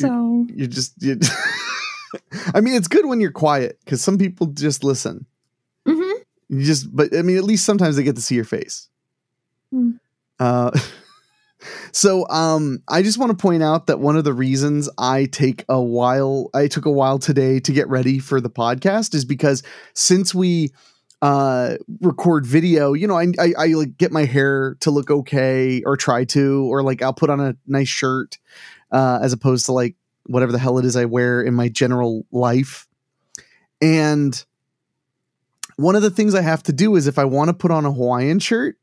[0.00, 1.18] So you just you,
[2.54, 5.26] I mean, it's good when you're quiet because some people just listen.
[5.86, 6.12] mhm.
[6.48, 8.88] You just, but I mean, at least sometimes they get to see your face.
[9.72, 10.00] Mm.
[10.40, 10.76] Uh,
[11.92, 15.64] so, um, I just want to point out that one of the reasons I take
[15.68, 19.62] a while, I took a while today to get ready for the podcast is because
[19.94, 20.72] since we
[21.22, 25.82] uh record video you know I, I i like get my hair to look okay
[25.84, 28.38] or try to or like i'll put on a nice shirt
[28.92, 29.96] uh as opposed to like
[30.26, 32.86] whatever the hell it is i wear in my general life
[33.80, 34.44] and
[35.76, 37.84] one of the things i have to do is if i want to put on
[37.84, 38.76] a hawaiian shirt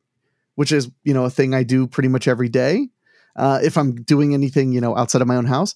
[0.55, 2.87] which is you know a thing i do pretty much every day
[3.35, 5.75] uh if i'm doing anything you know outside of my own house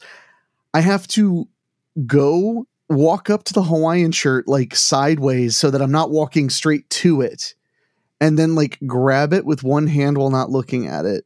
[0.74, 1.48] i have to
[2.06, 6.90] go walk up to the Hawaiian shirt like sideways so that I'm not walking straight
[6.90, 7.56] to it
[8.20, 11.26] and then like grab it with one hand while not looking at it.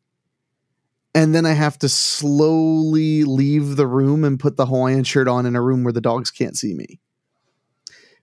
[1.16, 5.46] And then I have to slowly leave the room and put the Hawaiian shirt on
[5.46, 7.00] in a room where the dogs can't see me.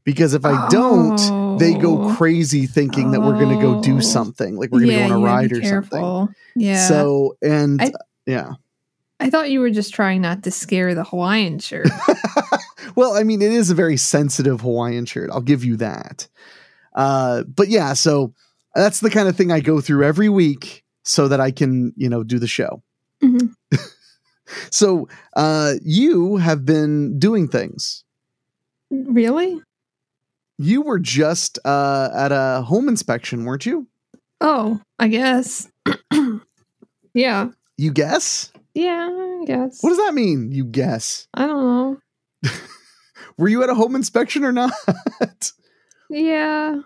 [0.05, 2.15] Because if I don't, they go Oh.
[2.17, 4.01] crazy thinking that we're going to go do Oh.
[4.01, 6.35] something, like we're going to yeah, go on a ride or something.
[6.55, 6.87] Yeah.
[6.87, 7.93] So, and I-
[8.27, 8.53] yeah.
[9.21, 11.89] I thought you were just trying not to scare the Hawaiian shirt.
[12.97, 15.31] well, I mean, it is a very sensitive Hawaiian shirt.
[15.33, 16.27] I'll give you that.
[16.95, 18.35] Uh, but yeah, so
[18.75, 22.09] that's the kind of thing I go through every week so that I can, you
[22.09, 22.83] know, do the show.
[23.23, 23.55] Mhm.
[24.71, 28.05] So uh, you have been doing things.
[28.91, 29.63] Really?
[30.59, 33.87] You were just uh, at a home inspection, weren't you?
[34.43, 35.69] Oh, I guess.
[37.15, 37.49] yeah.
[37.79, 38.53] You guess?
[38.75, 39.79] Yeah, I guess.
[39.83, 40.53] What does that mean?
[40.53, 41.29] You guess?
[41.33, 41.65] I don't
[42.45, 42.51] know.
[43.39, 44.73] Were you at a home inspection or not?
[46.11, 46.81] Yeah.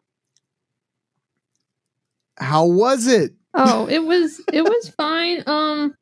[2.37, 3.33] How was it?
[3.57, 5.43] Oh, it was it was fine.
[5.47, 5.95] Um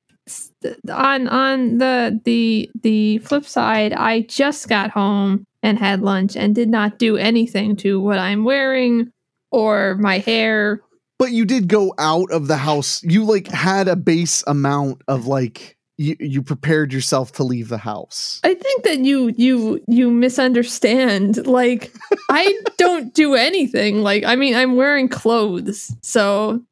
[0.91, 6.55] on on the the the flip side, I just got home and had lunch and
[6.55, 9.11] did not do anything to what I'm wearing
[9.51, 10.81] or my hair.
[11.19, 13.03] But you did go out of the house.
[13.03, 17.79] You like had a base amount of like you you prepared yourself to leave the
[17.79, 18.41] house.
[18.45, 21.47] I think that you you you misunderstand.
[21.47, 21.93] Like
[22.31, 24.03] I don't do anything.
[24.03, 25.95] Like I mean, I'm wearing clothes.
[26.03, 26.63] So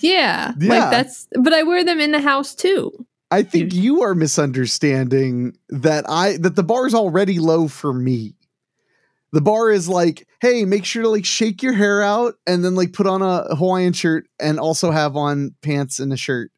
[0.00, 0.68] yeah, Yeah.
[0.68, 3.06] like that's but I wear them in the house too.
[3.30, 8.34] I think you are misunderstanding that I that the bar is already low for me.
[9.32, 12.76] The bar is like, hey, make sure to like shake your hair out and then
[12.76, 16.52] like put on a Hawaiian shirt and also have on pants and a shirt.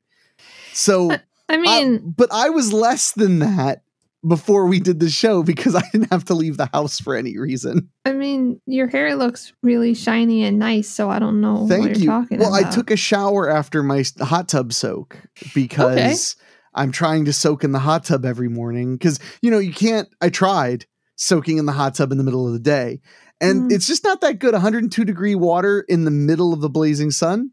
[0.75, 1.11] So
[1.49, 3.83] I I- mean, but I was less than that
[4.27, 7.39] before we did the show because I didn't have to leave the house for any
[7.39, 7.91] reason.
[8.05, 11.99] I mean, your hair looks really shiny and nice, so I don't know what Thank
[11.99, 12.27] you're you.
[12.39, 12.67] Well, about.
[12.67, 15.19] I took a shower after my hot tub soak
[15.55, 16.37] because
[16.75, 20.09] I'm trying to soak in the hot tub every morning because you know you can't.
[20.21, 20.87] I tried
[21.17, 23.01] soaking in the hot tub in the middle of the day,
[23.41, 23.75] and Mm.
[23.75, 24.53] it's just not that good.
[24.53, 27.51] 102 degree water in the middle of the blazing sun.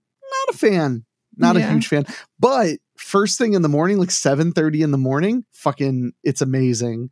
[0.48, 1.06] Not a fan.
[1.36, 2.06] Not a huge fan.
[2.40, 7.10] But first thing in the morning, like 7:30 in the morning, fucking, it's amazing.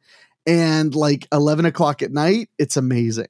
[0.48, 3.28] And like 11 o'clock at night, it's amazing.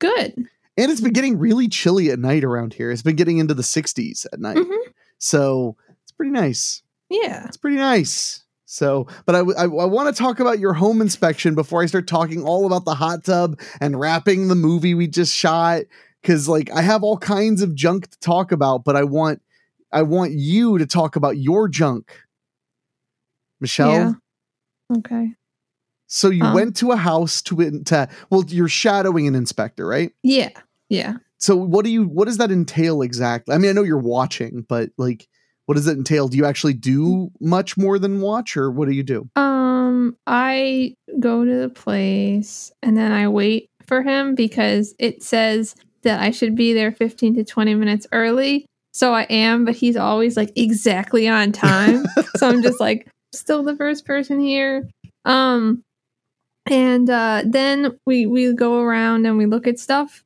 [0.00, 0.34] good.
[0.76, 2.92] And it's been getting really chilly at night around here.
[2.92, 4.56] It's been getting into the 60s at night.
[4.56, 4.76] Mhm.
[5.18, 6.82] So it's pretty nice.
[7.10, 7.46] Yeah.
[7.48, 8.44] It's pretty nice.
[8.64, 12.06] So, but I, I, I want to talk about your home inspection before I start
[12.06, 15.82] talking all about the hot tub and wrapping the movie we just shot.
[16.22, 19.40] Cause like I have all kinds of junk to talk about, but I want,
[19.92, 22.12] I want you to talk about your junk.
[23.60, 23.92] Michelle.
[23.92, 24.12] Yeah.
[24.98, 25.32] Okay.
[26.06, 30.12] So you Um, went to a house to, to, well, you're shadowing an inspector, right?
[30.22, 30.50] Yeah.
[30.88, 31.16] Yeah.
[31.36, 33.54] So what do you what does that entail exactly?
[33.54, 35.28] I mean, I know you're watching, but like
[35.66, 36.28] what does it entail?
[36.28, 39.28] Do you actually do much more than watch or what do you do?
[39.36, 45.74] Um, I go to the place and then I wait for him because it says
[46.02, 48.66] that I should be there 15 to 20 minutes early.
[48.92, 52.04] So I am, but he's always like exactly on time.
[52.36, 54.88] so I'm just like still the first person here.
[55.24, 55.82] Um
[56.70, 60.24] and uh then we we go around and we look at stuff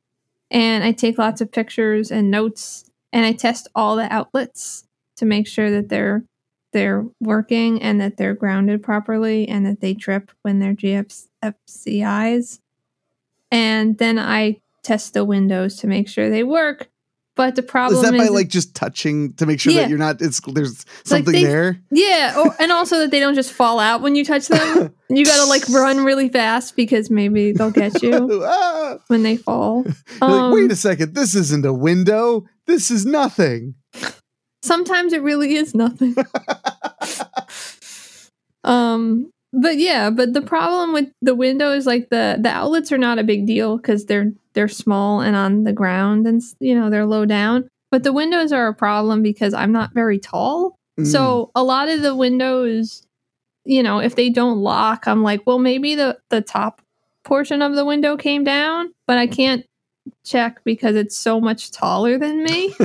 [0.51, 4.85] and I take lots of pictures and notes and I test all the outlets
[5.17, 6.23] to make sure that they're
[6.73, 12.59] they're working and that they're grounded properly and that they trip when they're GFCIs.
[13.51, 16.89] And then I test the windows to make sure they work.
[17.35, 19.81] But the problem is that by is like just touching to make sure Yeah.
[19.81, 23.19] that you're not it's there's like something they- there Yeah, or, and also that they
[23.19, 24.93] don't just fall out when you touch them.
[25.09, 28.97] You got to like run really fast because maybe they'll get you Ah!
[29.07, 29.83] when they fall.
[29.85, 33.75] You're like, Um, wait a second this isn't a window this is nothing
[34.63, 36.15] sometimes it really is nothing.
[38.63, 42.97] um, but yeah, but the problem with the window is like the the outlets are
[42.97, 46.89] not a big deal because they're they're small and on the ground and you know
[46.89, 47.67] they're low down.
[47.91, 50.75] But the windows are a problem because I'm not very tall.
[50.99, 51.05] Mm.
[51.05, 53.05] So a lot of the windows,
[53.65, 56.81] you know, if they don't lock, I'm like, well, maybe the the top
[57.23, 59.65] portion of the window came down, but I can't
[60.25, 62.75] check because it's so much taller than me.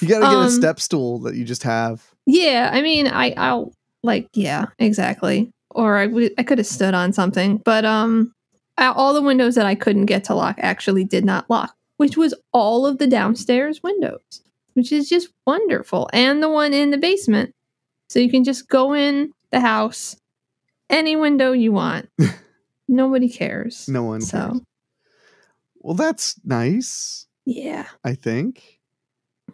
[0.00, 3.32] you gotta get a um, step stool that you just have yeah, I mean, I
[3.36, 3.72] I'll
[4.02, 5.50] like yeah, exactly.
[5.70, 8.43] Or I would I could have stood on something, but um, a-
[8.78, 12.34] all the windows that I couldn't get to lock actually did not lock, which was
[12.52, 14.42] all of the downstairs windows,
[14.74, 17.54] which is just wonderful, and the one in the basement.
[18.08, 20.16] So you can just go in the house,
[20.90, 22.08] any window you want.
[22.88, 23.88] Nobody cares.
[23.88, 24.60] no one So cares.
[25.80, 28.78] well that's nice yeah, i think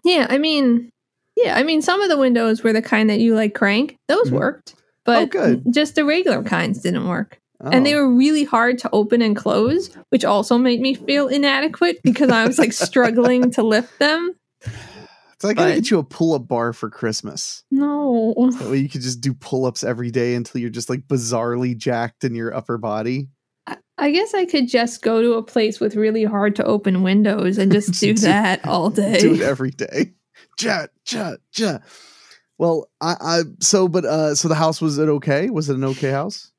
[0.04, 0.26] yeah.
[0.30, 0.90] I mean,
[1.36, 1.56] yeah.
[1.58, 4.38] I mean, some of the windows were the kind that you like crank; those Mhm.
[4.38, 4.74] worked,
[5.04, 7.38] but Oh, just the regular kinds didn't work.
[7.60, 8.04] And they Oh.
[8.06, 12.46] were really hard to open and close, which also made me feel inadequate because I
[12.46, 14.34] was like struggling to lift them.
[15.40, 18.34] so i gotta get you a pull-up bar for christmas No.
[18.58, 22.24] that way you could just do pull-ups every day until you're just like bizarrely jacked
[22.24, 23.28] in your upper body
[23.66, 27.02] I- I guess I could just go to a place with really hard to open
[27.02, 29.18] windows and just do Do- that all day.
[29.20, 30.12] do it every day.
[30.60, 31.78] Ja, ja, ja.
[32.58, 35.48] Well, I, I so but uh so the house was it okay?
[35.50, 36.49] Was it an okay house?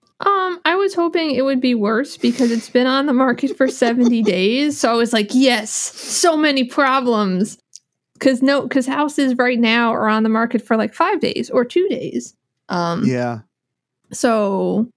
[0.65, 4.21] I was hoping it would be worse because it's been on the market for 70
[4.23, 4.79] days.
[4.79, 7.57] So I was like, yes, so many problems.
[8.19, 11.65] Cause no, cause houses right now are on the market for like five days or
[11.65, 12.35] two days.
[12.69, 13.39] Um, Yeah.
[14.13, 14.87] So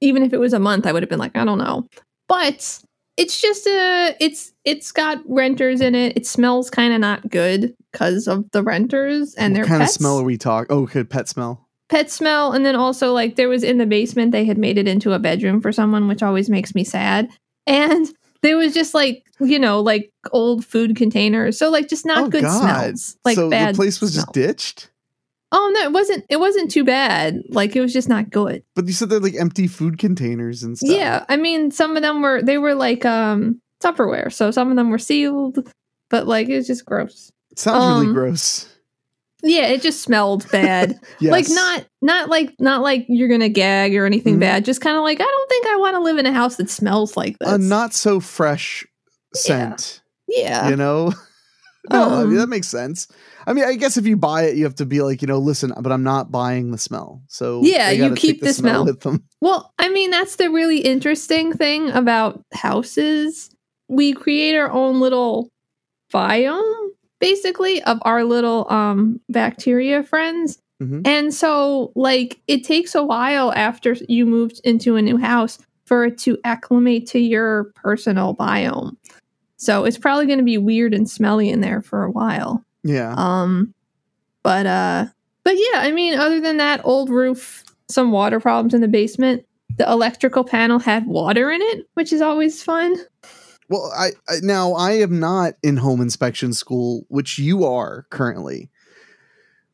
[0.00, 1.88] even if it was a month, I would have been like, I don't know.
[2.28, 2.78] But
[3.16, 6.16] it's just a it's it's got renters in it.
[6.16, 9.96] It smells kind of not good because of the renters and what their kind pets.
[9.96, 10.74] of smell are we talking?
[10.74, 11.68] Oh, good pet smell.
[11.90, 14.86] Pet smell, and then also like there was in the basement they had made it
[14.86, 17.28] into a bedroom for someone, which always makes me sad.
[17.66, 18.06] And
[18.42, 22.28] there was just like you know like old food containers, so like just not oh
[22.28, 22.60] good God.
[22.60, 23.16] smells.
[23.24, 23.74] Like so bad.
[23.74, 24.88] the place was just ditched.
[25.52, 26.24] Oh no, it wasn't.
[26.30, 27.42] It wasn't too bad.
[27.48, 28.62] Like it was just not good.
[28.76, 30.90] But you said they're like empty food containers and stuff.
[30.90, 34.76] Yeah, I mean, some of them were they were like um Tupperware, so some of
[34.76, 35.68] them were sealed,
[36.08, 37.32] but like it was just gross.
[37.50, 38.68] It sounds really Um, gross.
[39.42, 40.98] Yeah, it just smelled bad.
[41.20, 41.32] Yes.
[41.32, 44.40] Like not not like not like you're gonna gag or anything Mhm.
[44.40, 44.64] bad.
[44.64, 46.70] Just kind of like I don't think I want to live in a house that
[46.70, 47.48] smells like this.
[47.50, 48.86] a not so fresh
[49.34, 50.00] scent.
[50.28, 51.12] yeah, You know?
[51.90, 53.06] no, I mean Um, that makes sense.
[53.46, 55.38] I mean, I guess if you buy it, you have to be like, you know,
[55.38, 57.22] listen, but I'm not buying the smell.
[57.28, 58.84] So Yeah, you keep take the smell.
[58.84, 59.24] with them.
[59.42, 63.50] Well, I mean, that's the really interesting thing about houses.
[63.88, 65.48] We create our own little
[66.12, 66.79] biome,
[67.20, 70.58] basically, of our little um, bacteria friends.
[70.80, 71.06] Mhm.
[71.06, 76.06] And so, like, it takes a while after you moved into a new house for
[76.06, 78.96] it to acclimate to your personal biome.
[79.56, 82.64] So it's probably going to be weird and smelly in there for a while.
[82.82, 83.14] Yeah.
[83.16, 83.74] Um,
[84.42, 85.06] but uh,
[85.44, 89.44] but yeah, I mean, other than that, old roof, some water problems in the basement.
[89.76, 92.96] The electrical panel had water in it, which is always fun.
[93.70, 98.68] Well, I, I now I am not in home inspection school, which you are currently.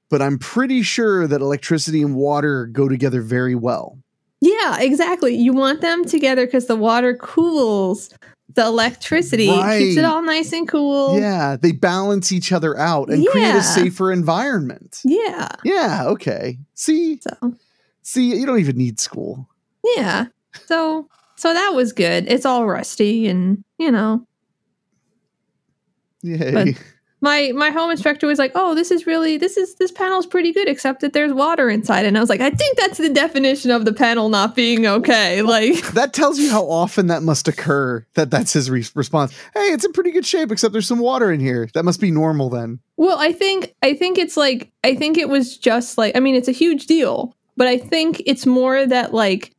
[0.08, 3.98] But I'm pretty sure that electricity and water go together very well.
[4.40, 5.34] Yeah, exactly.
[5.34, 8.10] You want them together because the water cools
[8.54, 11.18] the electricity, It keeps it all nice and cool.
[11.18, 15.00] Yeah, they balance each other out and create a safer environment.
[15.04, 15.48] Yeah.
[15.64, 16.58] Yeah, okay.
[16.74, 17.54] See, So
[18.02, 19.48] see, you don't even need school.
[19.96, 20.26] yeah.
[20.66, 22.26] So so that was good.
[22.28, 24.26] It's all rusty and you know
[26.22, 26.52] Yay.
[26.52, 26.82] But-
[27.22, 30.52] my my home inspector was like, "Oh, this is really this is this panel's pretty
[30.52, 33.70] good, except that there's water inside." And I was like, "I think that's the definition
[33.70, 38.04] of the panel not being okay." Like, that tells you how often that must occur.
[38.14, 39.32] That that's his re- response.
[39.54, 41.68] Hey, it's in pretty good shape, except there's some water in here.
[41.72, 42.80] That must be normal then.
[42.98, 46.34] well, I think I think it's like I think it was just like I mean,
[46.34, 49.55] it's a huge deal, but I think it's more that like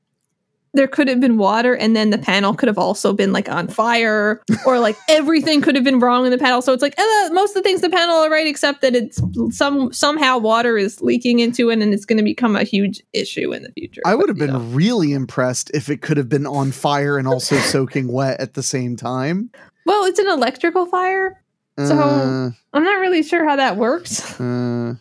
[0.74, 3.68] there could have been water and then the panel could have also been like on
[3.68, 7.30] fire or like everything could have been wrong in the panel so it's like eh,
[7.32, 9.20] most of the things in the panel are right except that it's
[9.50, 13.54] some somehow water is leaking into it and it's going to become a huge issue
[13.54, 14.60] in the future I would have been know.
[14.60, 18.64] really impressed if it could have been on fire and also soaking wet at the
[18.64, 19.50] same time.
[19.86, 21.42] well it's an electrical fire
[21.78, 24.96] So- Uh, i'm not really sure how that works uh,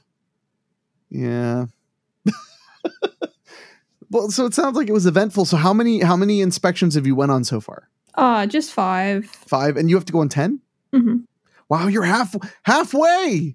[1.11, 1.67] yeah.
[4.11, 5.45] well, so it sounds like it was eventful.
[5.45, 7.89] So how many how many inspections have you went on so far?
[8.15, 10.61] uh just 5 Five, and you have to go on 10
[10.95, 11.25] Mhm.
[11.69, 13.55] Wow, you're half halfway.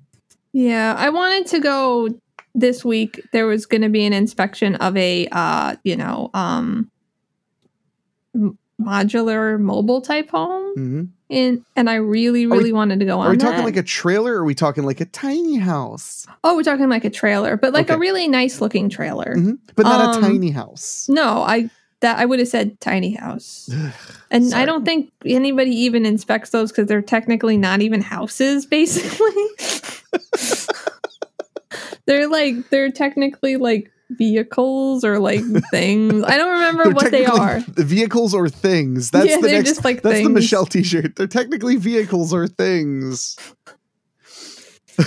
[0.53, 2.10] Yeah, I wanted to go
[2.53, 3.22] this week.
[3.31, 6.91] There was going to be an inspection of a, uh, you know, um,
[8.84, 13.28] modular mobile type home, hmm and and I really, we- really wanted to go on.
[13.28, 13.64] Are we talking that.
[13.66, 17.06] like a trailer, or are we talking like a tiny house, oh, we're talking like
[17.06, 19.36] a trailer, but like a really nice looking trailer.
[19.38, 19.58] Mhm.
[19.76, 21.06] but not a Um, tiny house?
[21.10, 21.70] No, I
[22.02, 23.70] that I would have said tiny house.
[24.32, 24.64] And Sorry.
[24.64, 29.46] I don't think anybody even inspects those because they're technically not even houses, basically.
[32.06, 35.41] they're like they're technically like vehicles or like
[35.72, 36.24] things.
[36.24, 37.60] I don't remember They're what they are.
[37.77, 39.12] Vehicles or things.
[39.12, 39.70] That's Yeah, the they're next.
[39.70, 40.30] just like that's the.
[40.30, 41.15] Michelle T-shirt.
[41.15, 43.38] They're technically vehicles or things.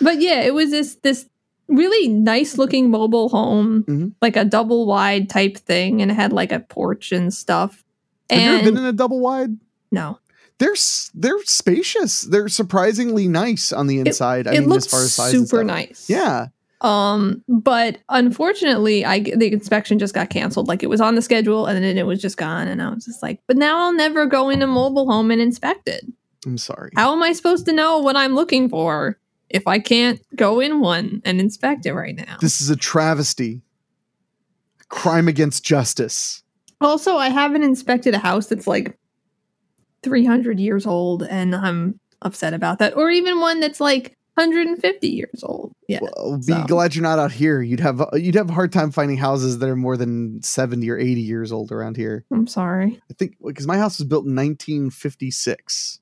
[0.00, 1.28] But yeah, it was this this
[1.68, 4.12] really nice looking mobile home, Mhm.
[4.22, 7.84] like a double wide type thing, and it had like a porch and stuff.
[8.30, 9.56] Have you ever been in a double wide?
[9.92, 10.18] no,
[10.58, 10.74] They're
[11.14, 12.22] they're spacious.
[12.22, 14.46] They're surprisingly nice on the inside.
[14.46, 16.08] I it mean, looks as far as size, and super nice.
[16.08, 16.46] Yeah,
[16.82, 20.68] Um, but unfortunately, I the inspection just got canceled.
[20.68, 22.68] Like it was on the schedule and then it was just gone.
[22.68, 25.40] And I was just like, but now I'll never go in a mobile home and
[25.40, 26.04] inspect it.
[26.44, 26.90] I'm sorry.
[26.94, 29.18] How am I supposed to know what I'm looking for
[29.48, 32.36] if I can't go in one and inspect it right now?
[32.40, 33.62] This is a travesty.
[34.88, 36.42] Crime against justice.
[36.80, 38.96] Also, I haven't inspected a house that's like
[40.02, 42.96] 300 years old, and I'm upset about that.
[42.96, 45.72] Or even one that's like 150 years old.
[45.88, 46.00] Yeah.
[46.02, 46.64] Well, be so.
[46.66, 47.62] glad you're not out here.
[47.62, 50.98] You'd have you'd have a hard time finding houses that are more than 70 or
[50.98, 52.26] 80 years old around here.
[52.30, 53.00] I'm sorry.
[53.10, 56.00] I think because my house was built in 1956.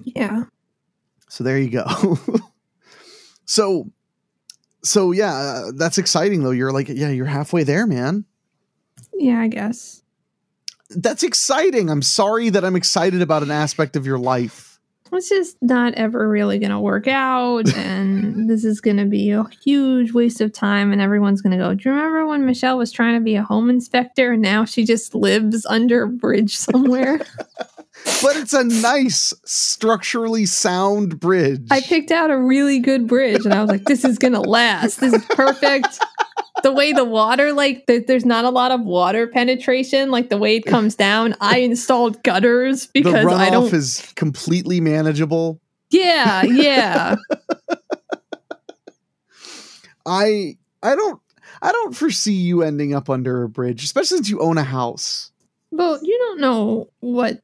[0.00, 0.44] Yeah.
[1.28, 2.18] So there you go.
[3.44, 3.92] so
[4.82, 6.50] so yeah, uh, that's exciting though.
[6.50, 8.24] You're like yeah, you're halfway there, man.
[9.12, 10.02] Yeah, I guess.
[10.90, 11.90] That's exciting.
[11.90, 14.73] I'm sorry that I'm excited about an aspect of your life.
[15.12, 17.72] It's just not ever really going to work out.
[17.84, 20.92] And this is going to be a huge waste of time.
[20.92, 23.42] And everyone's going to go, Do you remember when Michelle was trying to be a
[23.42, 27.20] home inspector and now she just lives under a bridge somewhere?
[28.22, 31.66] But it's a nice, structurally sound bridge.
[31.70, 34.40] I picked out a really good bridge and I was like, This is going to
[34.40, 35.00] last.
[35.00, 35.98] This is perfect.
[36.62, 40.38] The way the water, like, th- there's not a lot of water penetration, like the
[40.38, 41.34] way it comes down.
[41.40, 43.72] I installed gutters the because I runoff don't.
[43.74, 45.60] is completely manageable.
[45.90, 47.16] yeah, yeah.
[50.06, 51.20] I I don't
[51.62, 55.30] I don't foresee you ending up under a bridge, especially since you own a house.
[55.70, 57.40] Well, you don't know what.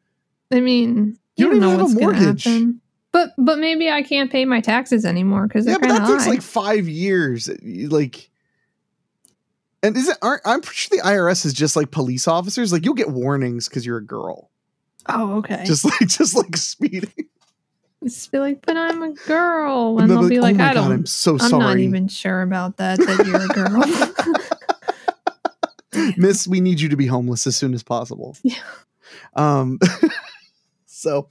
[0.52, 2.44] I mean, You you, don't don't know what's going to mortgage.
[2.44, 2.80] happen.
[3.12, 6.26] But but maybe I can't pay my taxes anymore because yeah, but that of takes
[6.28, 7.50] like five years.
[7.62, 8.29] Like,
[9.82, 10.18] and is it?
[10.22, 12.72] Aren't, I'm pretty sure the IRS is just like police officers.
[12.72, 14.50] Like, you'll get warnings because you're a girl.
[15.08, 15.62] oh, okay.
[15.64, 17.12] Just like just like speeding.
[18.02, 20.70] Just be like, but I'm a girl, And and they'll they'll be "Oh like, my
[20.70, 20.92] I God, don't.
[20.92, 21.52] I'm so sorry.
[21.52, 22.98] I'm not even sure about that.
[22.98, 23.84] That you're a girl.
[26.16, 26.46] Miss.
[26.46, 28.36] We need you to be homeless as soon as possible.
[28.42, 28.54] Yeah.
[29.34, 29.78] Um.
[30.86, 31.28] so,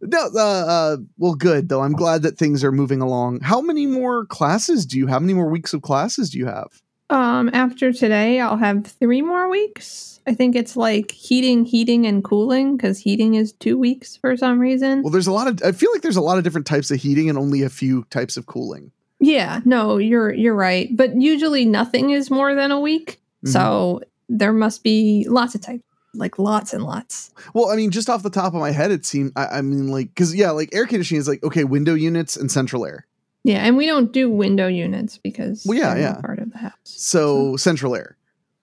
[0.00, 0.28] no.
[0.34, 0.96] Uh, uh.
[1.18, 1.80] Well, good though.
[1.82, 3.40] I'm glad that things are moving along.
[3.40, 5.14] How many more classes do you have?
[5.14, 6.68] How many more weeks of classes do you have?
[7.12, 10.20] Um, after today, I'll have three more weeks.
[10.26, 14.58] I think it's like heating, heating, and cooling because heating is two weeks for some
[14.58, 15.02] reason.
[15.02, 15.60] Well, there's a lot of.
[15.64, 18.04] I feel like there's a lot of different types of heating and only a few
[18.10, 18.92] types of cooling.
[19.20, 20.88] Yeah, no, you're you're right.
[20.96, 23.20] But usually nothing is more than a week.
[23.44, 23.52] Mhm.
[23.52, 25.82] So there must be lots of types,
[26.14, 27.30] like lots and lots.
[27.52, 29.32] Well, I mean, just off the top of my head, it seemed.
[29.36, 32.50] I, I mean, like, because yeah, like air conditioning is like okay, window units and
[32.50, 33.06] central air.
[33.44, 36.20] Yeah, and we don't do window units because Well, yeah, yeah.
[36.20, 36.72] part of the house.
[36.84, 38.16] So central air.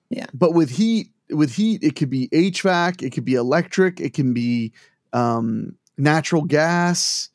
[0.09, 0.27] Yeah.
[0.33, 4.33] But with heat, with heat, it could be HVAC, it could be electric, it can
[4.33, 4.71] be
[5.13, 7.29] um, natural gas,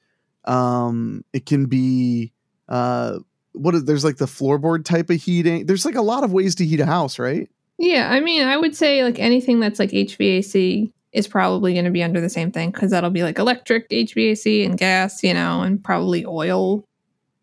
[0.46, 2.32] um, it can be
[2.68, 3.18] uh,
[3.52, 5.66] what is there's like the floorboard type of heating.
[5.66, 7.48] There's like a lot of ways to heat a house, right?
[7.78, 11.90] Yeah, I mean, I would say like anything that's like HVAC is probably going to
[11.90, 15.62] be under the same thing because that'll be like electric HVAC and gas, you know,
[15.62, 16.84] and probably oil.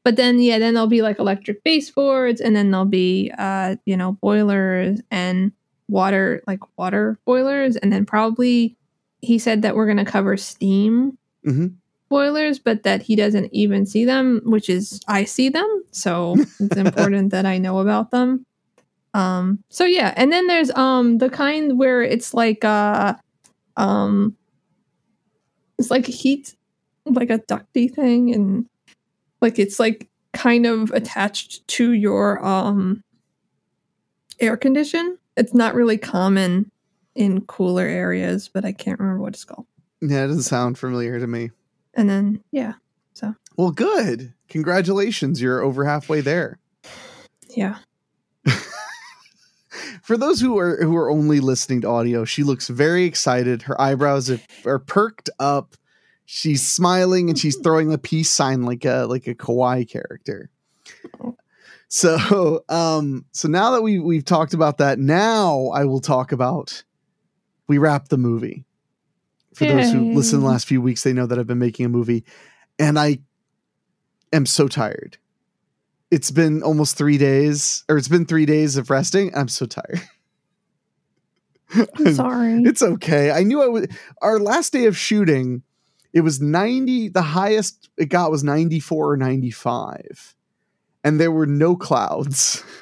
[0.03, 3.95] But then yeah, then there'll be like electric baseboards, and then there'll be uh, you
[3.97, 5.51] know, boilers and
[5.87, 8.75] water like water boilers, and then probably
[9.21, 11.75] he said that we're gonna cover steam Mhm.
[12.09, 16.75] boilers, but that he doesn't even see them, which is I see them, so it's
[16.77, 18.45] important that I know about them.
[19.13, 23.15] Um, so yeah, and then there's um the kind where it's like uh
[23.77, 24.35] um
[25.77, 26.55] it's like heat
[27.05, 28.65] like a ducty thing and
[29.41, 33.03] like it's like kind of attached to your um
[34.39, 35.17] air condition.
[35.37, 36.71] It's not really common
[37.15, 39.65] in cooler areas, but I can't remember what it's called.
[40.01, 41.51] Yeah, it doesn't sound familiar to me.
[41.93, 42.73] And then yeah,
[43.13, 44.33] So Well, good.
[44.49, 45.41] Congratulations.
[45.41, 46.59] You're over halfway there.
[47.49, 47.77] yeah.
[50.03, 53.61] For those who are who are only listening to audio, she looks very excited.
[53.61, 55.75] Her eyebrows are, are perked up.
[56.33, 60.49] She's smiling and she's throwing a peace sign like a like a kawaii character.
[61.89, 66.85] So um so now that we we've talked about that, now I will talk about
[67.67, 68.63] we wrap the movie.
[69.55, 70.15] For those who Yay.
[70.15, 72.23] listen the last few weeks, they know that I've been making a movie
[72.79, 73.19] and I
[74.31, 75.17] am so tired.
[76.11, 79.35] It's been almost three days, or it's been three days of resting.
[79.35, 80.01] I'm so tired.
[81.75, 82.63] I'm sorry.
[82.63, 83.31] It's okay.
[83.31, 83.91] I knew I would.
[84.21, 85.63] Our last day of shooting,
[86.13, 87.09] it was 90.
[87.09, 90.35] The highest it got was 94 or 95.
[91.03, 92.63] And there were no clouds.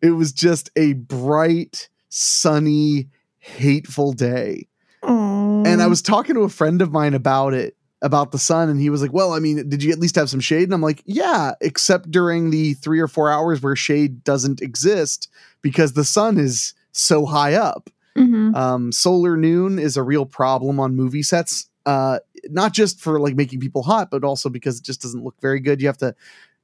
[0.00, 3.08] It was just a bright, sunny,
[3.38, 4.68] hateful day.
[5.02, 8.80] And I was talking to a friend of mine about it, about the sun, and
[8.80, 10.62] he was like, Well, I mean, did you at least have some shade?
[10.62, 15.28] And I'm like, Yeah, except during the three or four hours where shade doesn't exist
[15.62, 17.90] because the sun is so high up.
[18.16, 18.54] Mhm.
[18.54, 23.34] Um, solar noon is a real problem on movie sets, uh, not just for like
[23.34, 25.80] making people hot, but also because it just doesn't look very good.
[25.80, 26.14] You have to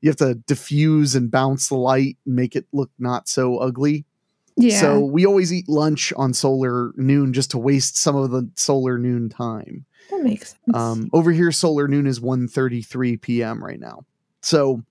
[0.00, 4.04] you have to diffuse and bounce the light and make it look not so ugly.
[4.56, 4.80] yeah.
[4.80, 8.98] So we always eat lunch on solar noon just to waste some of the solar
[8.98, 9.86] noon time.
[10.10, 10.76] that makes sense.
[10.76, 13.64] Um, over here, solar noon is 1.33 p.m.
[13.64, 14.04] right now.
[14.42, 14.82] So,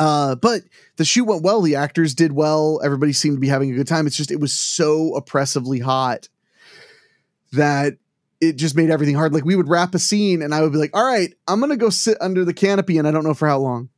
[0.00, 0.62] uh, but
[0.96, 1.62] the shoot went well.
[1.62, 2.80] The actors did well.
[2.82, 4.08] Everybody seemed to be having a good time.
[4.08, 6.28] It's just it was so oppressively hot
[7.52, 7.94] that
[8.40, 9.32] it just made everything hard.
[9.34, 11.76] Like we would wrap a scene, and I would be like, "All right, I'm gonna
[11.76, 13.88] go sit under the canopy," and I don't know for how long.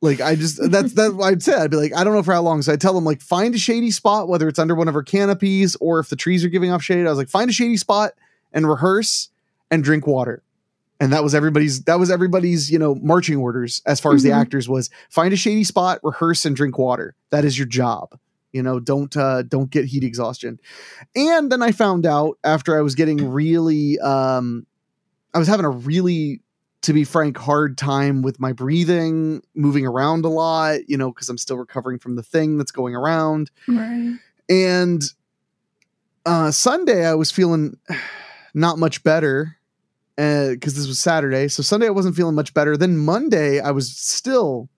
[0.00, 1.54] Like I just that's that's what I'd say.
[1.54, 2.62] I'd be like, I don't know for how long.
[2.62, 5.02] So I tell them like find a shady spot, whether it's under one of our
[5.02, 7.04] canopies or if the trees are giving off shade.
[7.04, 8.12] I was like, find a shady spot
[8.52, 9.28] and rehearse
[9.72, 10.42] and drink water.
[11.00, 14.30] And that was everybody's that was everybody's, you know, marching orders as far as the
[14.30, 14.36] Mhm.
[14.40, 17.16] actors was find a shady spot, rehearse and drink water.
[17.30, 18.16] That is your job.
[18.52, 20.58] You know, don't uh don't get heat exhaustion.
[21.14, 24.66] And then I found out after I was getting really um
[25.34, 26.40] I was having a really
[26.82, 31.28] to be frank hard time with my breathing, moving around a lot, you know, cuz
[31.28, 33.50] I'm still recovering from the thing that's going around.
[33.68, 34.18] right.
[34.48, 35.02] And
[36.28, 37.78] uh, Sunday, I was feeling
[38.54, 39.56] not much better
[40.16, 41.48] because this was Saturday.
[41.48, 42.76] So Sunday, I wasn't feeling much better.
[42.76, 44.68] Then Monday, I was still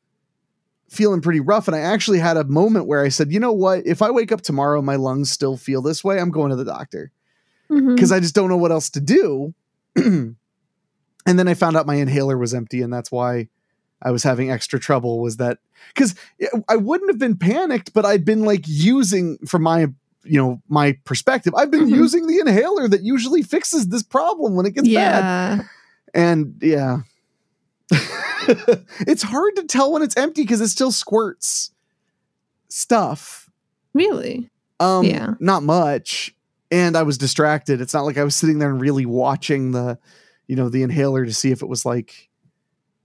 [0.91, 1.67] feeling pretty rough.
[1.69, 3.87] And I actually had a moment where I said, you know what?
[3.87, 6.65] If I wake up tomorrow, my lungs still feel this way, I'm going to the
[6.65, 7.11] doctor
[7.95, 9.55] because I just don't know what else to do.
[9.97, 10.37] and
[11.25, 13.49] then I found out my inhaler was empty, and that's why
[14.03, 15.21] I was having extra trouble.
[15.21, 15.59] Was that
[15.95, 16.15] because
[16.69, 19.87] I wouldn't have been panicked, but I'd been like using from my
[20.25, 21.95] you know my perspective, I've been Mhm.
[21.97, 25.25] using the inhaler that usually fixes this problem when it gets bad,
[26.15, 27.01] and yeah.
[29.07, 31.71] it's hard to tell when it's empty because it still squirts
[32.69, 33.49] stuff.
[33.95, 34.51] Really?
[34.79, 35.35] Um, Yeah.
[35.41, 36.35] not much.
[36.71, 37.81] And I was distracted.
[37.81, 39.99] It's not like I was sitting there and really watching the,
[40.47, 42.29] you know, the inhaler to see if it was like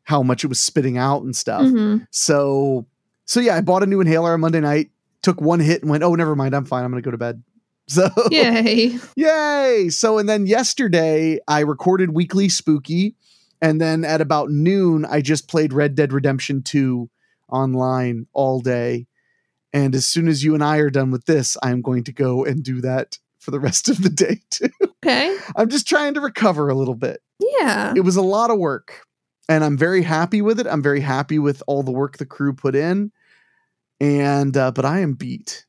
[0.03, 1.63] how much it was spitting out and stuff.
[1.63, 2.05] Mhm.
[2.11, 2.85] So,
[3.25, 4.91] so yeah, I bought a new inhaler on Monday night,
[5.23, 6.55] took one hit and went, oh, never mind.
[6.55, 6.83] I'm fine.
[6.83, 7.41] I'm going to go to bed.
[7.87, 8.97] So, Yay.
[9.15, 9.89] yay.
[9.89, 13.13] So, and then yesterday I recorded Weekly Spooky.
[13.65, 17.09] And then at about noon, I just played Red Dead Redemption 2
[17.51, 19.07] online all day.
[19.73, 22.45] And as soon as you and I are done with this, I'm going to go
[22.45, 24.69] and do that for the rest of the day too.
[24.83, 25.37] Okay.
[25.55, 27.21] I'm just trying to recover a little bit.
[27.39, 27.93] Yeah.
[27.95, 29.01] It was a lot of work,
[29.49, 30.67] and I'm very happy with it.
[30.67, 33.11] I'm very happy with all the work the crew put in.
[33.99, 35.65] And uh, but I am beat.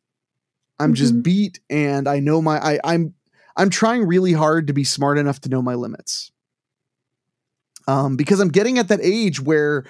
[0.78, 1.22] I'm just Mhm.
[1.22, 3.14] beat, and I know my I, I'm
[3.56, 6.30] I'm trying really hard to be smart enough to know my limits.
[7.86, 9.84] Um, because I'm getting at that age where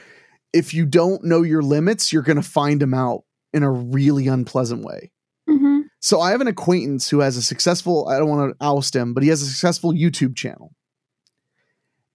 [0.53, 4.29] if you don't know your limits, you're going to find them out in a really
[4.29, 5.13] unpleasant way.
[5.49, 8.95] hmm So I have an acquaintance who has a successful, I don't want to oust
[8.95, 10.75] him, but he has a successful YouTube channel.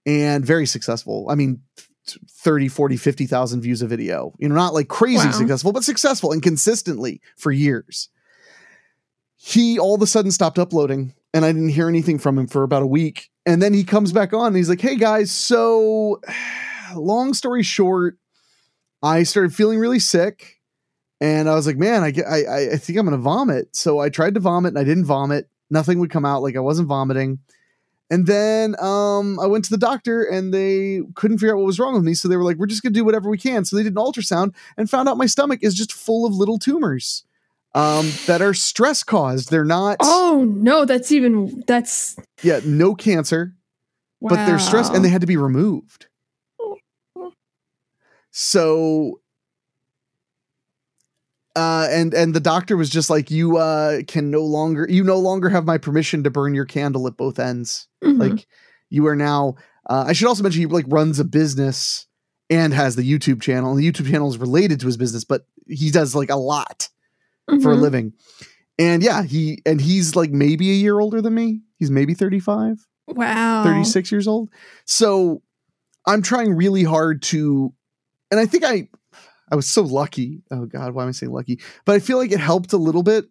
[0.05, 1.27] And very successful.
[1.29, 1.61] I mean,
[2.07, 4.33] 30, 40, 50,000 views a video.
[4.39, 5.31] You know, not like crazy Wow.
[5.33, 8.09] successful, but successful and consistently for years.
[9.35, 12.63] He all of a sudden stopped uploading and I didn't hear anything from him for
[12.63, 13.29] about a week.
[13.45, 16.21] And then he comes back on and he's like, "Hey guys, so
[16.95, 18.17] long story short,
[19.03, 20.59] I started feeling really sick
[21.19, 23.75] and I was like, man, I, I- I think I'm going to vomit.
[23.75, 25.47] So I tried to vomit and I didn't vomit.
[25.69, 26.41] Nothing would come out.
[26.43, 27.39] Like I wasn't vomiting.
[28.09, 31.79] And then um, I went to the doctor and they couldn't figure out what was
[31.79, 32.13] wrong with me.
[32.13, 33.63] So they were like, we're just going to do whatever we can.
[33.63, 36.59] So they did an ultrasound and found out my stomach is just full of little
[36.59, 37.23] tumors
[37.73, 39.49] um, that are stress caused.
[39.49, 43.55] They're not, Oh no, that's even that's yeah, no cancer,
[44.21, 46.07] but they're stressed and they had to be removed.
[48.31, 49.19] So
[51.55, 55.19] uh and and the doctor was just like you uh can no longer you no
[55.19, 57.89] longer have my permission to burn your candle at both ends.
[58.01, 58.19] Mhm.
[58.19, 58.47] Like
[58.89, 59.55] you are now
[59.89, 62.07] uh I should also mention he like runs a business
[62.49, 63.71] and has the YouTube channel.
[63.71, 66.87] And the YouTube channel is related to his business, but he does like a lot
[67.61, 67.81] for a Mhm.
[67.81, 68.13] living.
[68.79, 71.61] And yeah, he and he's like maybe a year older than me.
[71.77, 72.87] He's maybe 35.
[73.07, 74.49] wow 36 years old.
[74.85, 75.41] So
[76.07, 77.73] I'm trying really hard to,
[78.31, 78.87] and I think I,
[79.51, 80.41] I was so lucky.
[80.49, 81.59] Oh God, why am I saying lucky?
[81.85, 83.25] But I feel like it helped a little bit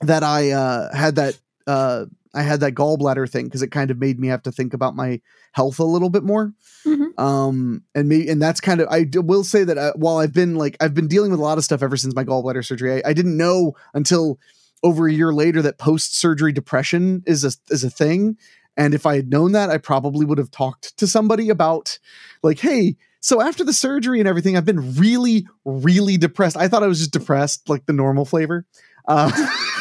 [0.00, 3.98] that I uh, had that, uh, I had that gallbladder thing because it kind of
[3.98, 5.20] made me have to think about my
[5.52, 6.52] health a little bit more.
[6.84, 7.18] Mhm.
[7.18, 10.32] Um, and me, and that's kind of, I d- will say that uh, while I've
[10.34, 13.02] been like, I've been dealing with a lot of stuff ever since my gallbladder surgery,
[13.02, 14.38] I, I didn't know until
[14.82, 18.36] over a year later that post surgery depression is a, is a thing.
[18.76, 21.98] And if I had known that, I probably would have talked to somebody about,
[22.44, 26.56] like, hey, so after the surgery and everything, I've been really, really depressed.
[26.56, 28.64] I thought I was just depressed, like the normal flavor.
[29.08, 29.32] Uh,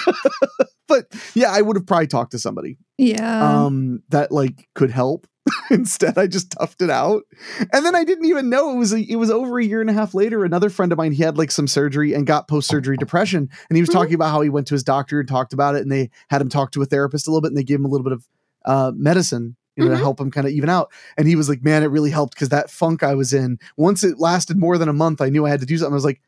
[0.88, 5.28] but yeah, I would have probably talked to somebody yeah um, that like could help.
[5.72, 7.24] Instead, I just toughed it out,
[7.72, 9.90] and then I didn't even know it was a, it was over a year and
[9.90, 10.44] a half later.
[10.44, 13.78] Another friend of mine, he had like some surgery and got post surgery depression, and
[13.78, 13.94] he was Mhm.
[13.94, 16.42] talking about how he went to his doctor and talked about it, and they had
[16.42, 18.12] him talk to a therapist a little bit, and they gave him a little bit
[18.14, 18.28] of
[18.66, 19.56] uh, medicine.
[19.78, 20.02] You know, to Mhm.
[20.02, 20.92] help him kind of even out.
[21.18, 24.04] And he was like, Man, it really helped because that funk I was in, once
[24.04, 25.94] it lasted more than a month, I knew I had to do something.
[25.94, 26.20] I was like,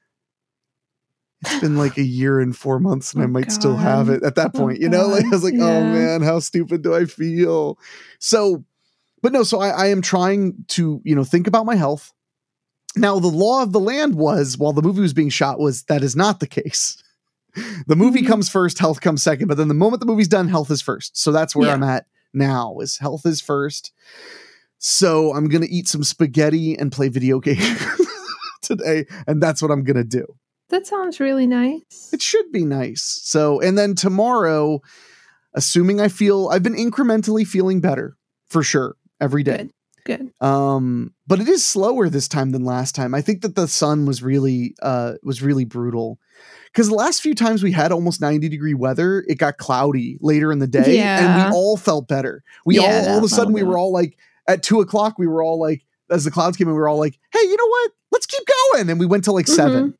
[1.42, 4.24] It's been like a year and four months, and I Oh, might still have it
[4.24, 4.80] at that Oh, point.
[4.82, 7.78] you know, like I was like, Oh man, how stupid do I feel?
[8.20, 8.66] So,
[9.22, 12.12] but no, so I, I am trying to, you know, think about my health.
[12.96, 16.04] Now, the law of the land was while the movie was being shot, was that
[16.04, 17.02] is not the case.
[17.88, 18.28] The movie Mhm.
[18.28, 21.18] comes first, health comes second, but then the moment the movie's done, health is first.
[21.18, 21.74] So that's where Yeah.
[21.76, 23.92] I'm at now is health is first.
[24.78, 27.82] So I'm gonna eat some spaghetti and play video games
[28.62, 30.26] today, and that's what I'm gonna do.
[30.70, 33.20] That sounds really nice It should be nice.
[33.24, 34.82] So, and then tomorrow,
[35.54, 39.58] assuming I feel I've been incrementally feeling better for sure every day.
[39.58, 39.72] good
[40.42, 43.14] Um, but it is slower this time than last time.
[43.14, 46.20] I think that the sun was really uh was really brutal.
[46.72, 50.52] Because the last few times we had almost 90 degree weather, it got cloudy later
[50.52, 52.44] in the day, and we all felt better.
[52.64, 55.28] We Yeah, all all of a sudden we were all like at two o'clock, we
[55.28, 57.68] were all like, as the clouds came in, we were all like, hey, you know
[57.68, 57.92] what?
[58.12, 58.90] Let's keep going.
[58.90, 59.94] And we went to like 7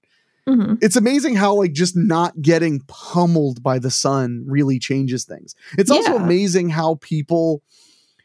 [0.50, 0.78] Mhm.
[0.82, 5.54] it's amazing how like just not getting pummeled by the sun really changes things.
[5.78, 6.24] It's also Yeah.
[6.24, 7.62] amazing how people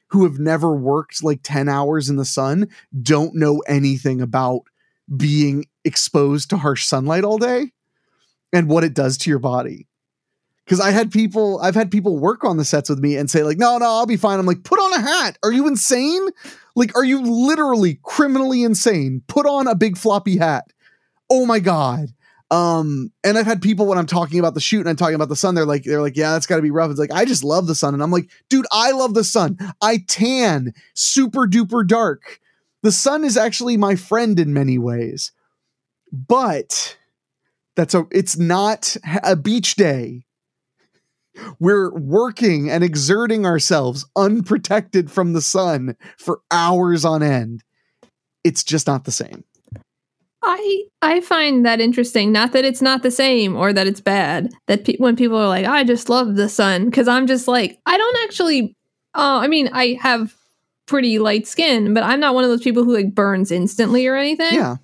[0.08, 2.68] who have never worked like 10 hours in the sun
[3.02, 4.62] don't know anything about
[5.16, 7.72] being exposed to harsh sunlight all day
[8.52, 9.86] and what it does to your body.
[10.66, 13.42] Cuz I had people I've had people work on the sets with me and say
[13.42, 14.38] like no no I'll be fine.
[14.38, 15.36] I'm like put on a hat.
[15.42, 16.26] Are you insane?
[16.74, 19.22] Like are you literally criminally insane?
[19.26, 20.64] Put on a big floppy hat
[21.30, 22.08] oh my god.
[22.50, 25.30] Um and i've had people when i'm talking about the shoot and i'm talking about
[25.30, 26.90] the sun they're like they're like yeah that's got to be rough.
[26.90, 27.94] It's like i just love the sun.
[27.94, 29.56] And i'm like dude i love the sun.
[29.80, 30.74] I tan.
[30.94, 32.40] Super duper dark.
[32.82, 35.32] The sun is actually my friend in many ways.
[36.12, 36.96] But
[37.76, 40.26] that's a it's not a beach day.
[41.58, 47.64] We're working and exerting ourselves unprotected from the sun for hours on end.
[48.44, 49.44] It's just not the same
[50.46, 52.32] I I find that interesting.
[52.32, 54.52] Not that it's not the same or that it's bad.
[54.66, 57.78] That pe- when people are like, "I just love the sun," because I'm just like,
[57.86, 58.74] I don't actually.
[59.14, 60.34] Uh, I mean, I have
[60.86, 64.16] pretty light skin, but I'm not one of those people who like burns instantly or
[64.16, 64.52] anything.
[64.54, 64.76] yeah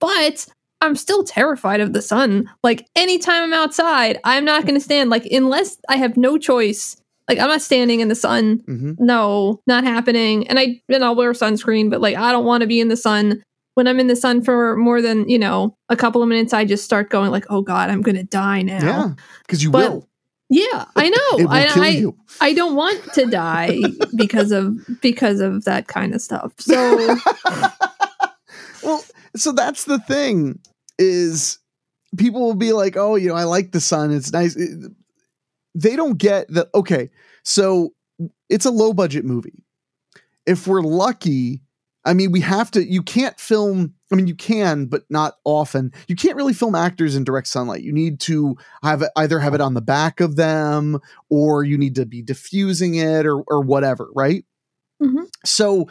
[0.00, 0.46] But
[0.80, 2.50] I'm still terrified of the sun.
[2.62, 5.10] Like anytime I'm outside, I'm not going to stand.
[5.10, 6.96] Like unless I have no choice.
[7.28, 10.46] Like I'm not standing in the sun hmm no, not happening.
[10.48, 12.96] And I and I'll wear sunscreen, but like I don't want to be in the
[12.96, 13.42] sun.
[13.76, 16.64] When I'm in the sun for more than, you know, a couple of minutes, I
[16.64, 18.82] just start going like, oh God, I'm gonna die now.
[18.82, 19.12] Yeah,
[19.42, 20.08] because you But- will.
[20.48, 21.48] Yeah, I know.
[21.50, 21.66] I,
[22.40, 22.46] I.
[22.48, 23.78] I don't want to die
[24.16, 26.52] because of because of that kind of stuff.
[26.58, 26.74] So
[28.82, 30.58] well, so that's the thing
[30.98, 31.58] is
[32.16, 34.12] people will be like, "Oh, you know, I like the sun.
[34.12, 34.56] It's nice."
[35.74, 36.68] They don't get that.
[36.74, 37.10] Okay,
[37.42, 37.92] so
[38.48, 39.64] it's a low budget movie.
[40.46, 41.60] If we're lucky,
[42.06, 42.84] I mean, we have to.
[42.84, 43.92] You can't film.
[44.10, 45.92] I mean, you can, but not often.
[46.08, 47.82] You can't really film actors in direct sunlight.
[47.82, 51.96] You need to have either have it on the back of them, or you need
[51.96, 54.08] to be diffusing it, or or whatever.
[54.14, 54.44] Right.
[55.02, 55.28] Mhm.
[55.44, 55.88] So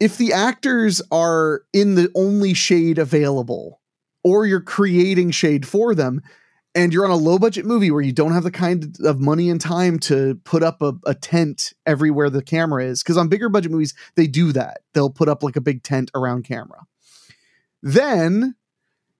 [0.00, 3.80] if the actors are in the only shade available
[4.22, 6.20] or you're creating shade for them
[6.78, 9.50] and you're on a low budget movie where you don't have the kind of money
[9.50, 13.48] and time to put up a, a tent everywhere the camera is because on bigger
[13.48, 14.78] budget movies they do that.
[14.94, 16.86] They'll put up like a big tent around camera.
[17.82, 18.54] Then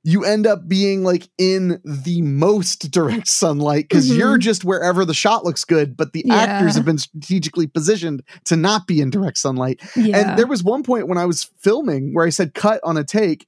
[0.04, 4.16] you end up being like in the most direct sunlight because Mhm.
[4.18, 8.56] you're just wherever the shot looks good but the actors have been strategically positioned to
[8.56, 9.80] not be in direct sunlight.
[9.96, 10.16] Yeah.
[10.30, 13.04] and there was one point when I was filming where I said cut on a
[13.04, 13.46] take,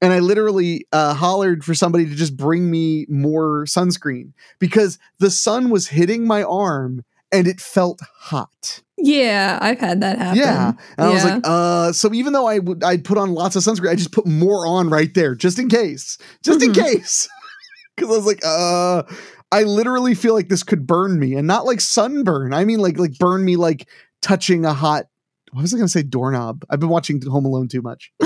[0.00, 5.30] and I literally uh, hollered for somebody to just bring me more sunscreen because the
[5.30, 8.82] sun was hitting my arm and it felt hot.
[8.96, 10.38] yeah, I've had that happen.
[10.38, 11.92] Yeah, and I was like, uh.
[11.92, 14.66] So even though I would, I'd put on lots of sunscreen, I just put more
[14.66, 16.82] on right there just in case, just in Mhm.
[16.84, 17.28] case.
[17.96, 19.02] Because I was like, uh.
[19.50, 22.52] I literally feel like this could burn me, and not like sunburn.
[22.54, 23.88] I mean, like like burn me like
[24.22, 25.06] touching a hot.
[25.52, 26.02] What was I going to say?
[26.02, 26.64] Doorknob.
[26.70, 28.12] I've been watching Home Alone too much.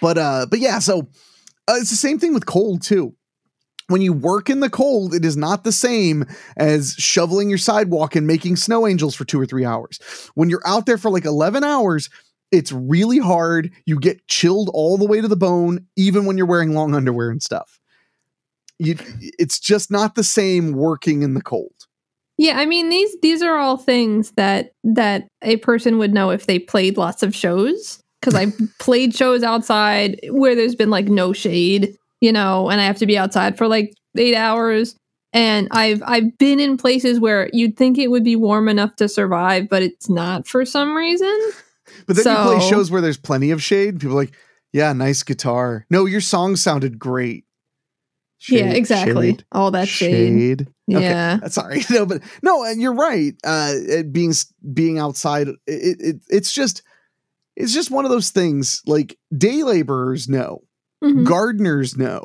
[0.00, 0.78] but uh, but yeah.
[0.78, 1.08] So
[1.68, 3.14] uh, it's the same thing with cold too.
[3.88, 6.24] When you work in the cold, it is not the same
[6.56, 10.00] as shoveling your sidewalk and making snow angels for two or three hours.
[10.34, 12.10] When you're out there for like 11 hours,
[12.50, 13.70] it's really hard.
[13.84, 17.30] You get chilled all the way to the bone, even when you're wearing long underwear
[17.30, 17.78] and stuff.
[18.80, 18.96] You,
[19.38, 21.72] it's just not the same working in the cold.
[22.38, 26.46] Yeah, I mean these these are all things that that a person would know if
[26.46, 31.32] they played lots of shows because I played shows outside where there's been like no
[31.32, 34.96] shade, you know, and I have to be outside for like 8 hours
[35.32, 39.08] and I've I've been in places where you'd think it would be warm enough to
[39.08, 41.34] survive but it's not for some reason.
[42.06, 44.00] But then you play shows where there's plenty of shade.
[44.00, 44.34] People are like,
[44.72, 45.86] yeah, nice guitar.
[45.88, 47.44] No, your song sounded great.
[48.48, 49.30] yeah, exactly.
[49.30, 50.58] shade, all that shade.
[50.58, 50.68] shade.
[50.88, 51.38] Yeah.
[51.42, 53.34] Uh, Sorry, no, but no, and you're right.
[53.44, 54.34] Uh, it being
[54.74, 56.82] being outside, it, it it's just
[57.56, 58.82] it's just one of those things.
[58.86, 60.62] Like day laborers know,
[61.02, 61.24] Mhm.
[61.24, 62.24] gardeners know.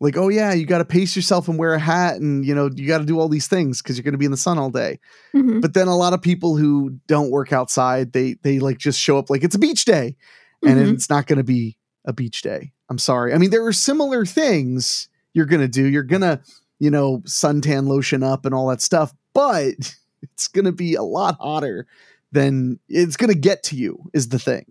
[0.00, 2.68] Like, oh yeah, you got to pace yourself and wear a hat, and you know
[2.74, 4.58] you got to do all these things because you're going to be in the sun
[4.58, 4.98] all day.
[5.34, 5.60] Mhm.
[5.62, 9.16] But then a lot of people who don't work outside, they they like just show
[9.18, 10.16] up like it's a beach day,
[10.62, 10.92] and Mhm.
[10.94, 12.72] it's not going to be a beach day.
[12.90, 13.32] I'm sorry.
[13.32, 15.86] I mean, there are similar things you're going to do.
[15.86, 16.38] You're going to,
[16.78, 19.74] you know, suntan lotion up and all that stuff, but
[20.22, 21.86] it's going to be a lot hotter
[22.34, 24.66] than it's going to get to you is the thing.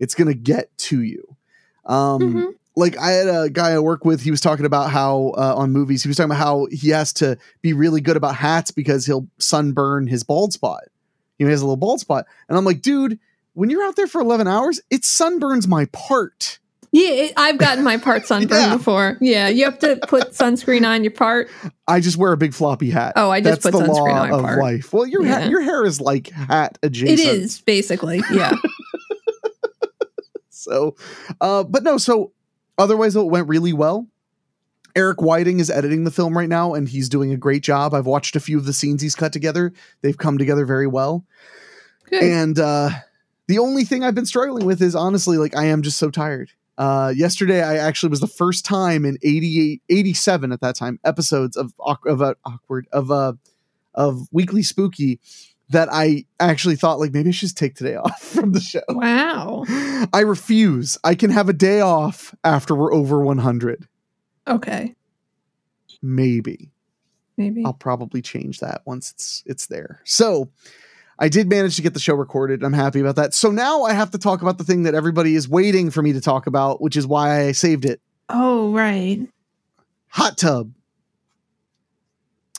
[0.00, 1.36] It's going to get to you.
[1.84, 2.54] Um Mhm.
[2.76, 5.72] like I had a guy I work with, he was talking about how uh, on
[5.72, 9.06] movies, he was talking about how he has to be really good about hats because
[9.06, 10.82] he'll sunburn his bald spot.
[11.38, 12.26] You know, he has a little bald spot.
[12.48, 13.18] And I'm like, dude,
[13.54, 16.58] when you're out there for 11 hours, it sunburns my part.
[16.92, 18.76] Yeah, I've gotten my part sunburned Yeah.
[18.76, 19.18] before.
[19.20, 21.48] Yeah, you have to put sunscreen on your part.
[21.86, 23.12] I just wear a big floppy hat.
[23.16, 24.58] Oh, I just That's put the sunscreen law on my of part.
[24.60, 24.92] life.
[24.92, 27.20] Well, your ha- your hair is like hat adjacent.
[27.20, 28.52] It is basically, yeah.
[30.50, 30.96] So,
[31.40, 32.32] uh, but no, so
[32.76, 34.06] otherwise it went really well.
[34.96, 37.94] Eric Whiting is editing the film right now, and he's doing a great job.
[37.94, 39.72] I've watched a few of the scenes he's cut together;
[40.02, 41.24] they've come together very well.
[42.10, 42.22] Good.
[42.22, 42.90] And uh,
[43.46, 46.50] the only thing I've been struggling with is honestly, like, I am just so tired.
[46.78, 51.56] Uh, yesterday, I actually was the first time in 88, 87 at that time episodes
[51.56, 51.74] of
[52.06, 53.32] of uh, awkward of uh,
[53.94, 55.18] of Weekly Spooky
[55.70, 58.80] that I actually thought like maybe I should just take today off from the show.
[58.88, 59.64] wow.
[60.12, 60.96] I refuse.
[61.02, 63.86] I can have a day off after we're over 100.
[64.46, 64.94] Okay.
[66.00, 66.70] Maybe.
[67.36, 67.64] Maybe.
[67.64, 70.00] I'll probably change that once it's it's there.
[70.04, 70.50] So,
[71.18, 72.62] I did manage to get the show recorded.
[72.62, 73.34] I'm happy about that.
[73.34, 76.12] So now I have to talk about the thing that everybody is waiting for me
[76.12, 78.00] to talk about, which is why I saved it.
[78.28, 79.26] Oh, right.
[80.08, 80.72] Hot tub.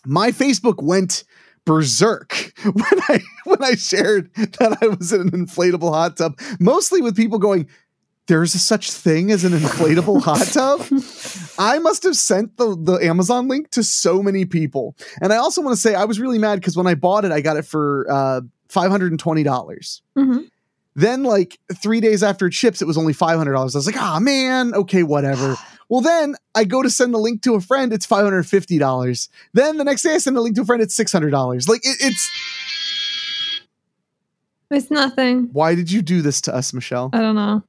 [0.06, 1.24] My Facebook went
[1.66, 7.02] berserk when I when I shared that I was in an inflatable hot tub, mostly
[7.02, 7.68] with people going,
[8.30, 10.80] "There's a such thing as an inflatable hot tub."
[11.60, 15.62] I must have sent the the Amazon link to so many people, and I also
[15.62, 17.66] want to say I was really mad because when I bought it, I got it
[17.66, 20.02] for uh, five hundred and twenty dollars.
[20.18, 20.48] Mhm.
[20.96, 23.76] Then, like three days after it ships, it was only five hundred dollars.
[23.76, 25.58] I was like, "Ah, man, okay, whatever."
[25.92, 29.28] Well, then I go to send the link to a friend, it's $550.
[29.54, 31.68] Then the next day I send the link to a friend, it's $600.
[31.68, 32.30] Like it, it's
[34.70, 35.50] It's nothing.
[35.52, 37.10] why did you do this to us, Michelle?
[37.12, 37.64] I don't know.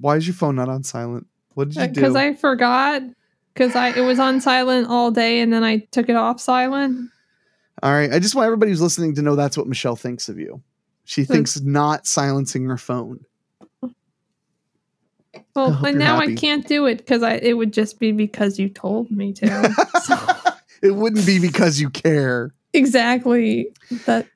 [0.00, 1.26] Why is your phone not on silent?
[1.54, 1.92] What did you do?
[2.00, 3.02] Because Uh, I forgot.
[3.54, 7.10] Because I it was on silent all day and then I took it off silent.
[7.82, 8.12] All right.
[8.12, 10.62] I just want everybody who's listening to know that's what Michelle thinks of you.
[11.04, 11.32] She Hmm.
[11.32, 13.24] thinks not silencing her phone.
[15.54, 16.32] Well, and now happy.
[16.32, 19.74] I can't do it because I it would just be because you told me to.
[20.04, 22.54] So- it wouldn't be because you care.
[22.72, 23.66] exactly
[24.06, 24.26] that.